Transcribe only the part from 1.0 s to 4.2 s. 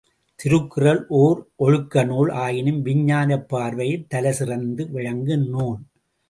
ஒர் ஒழுக்க நூல் ஆயினும் விஞ்ஞானப் பார்வையில்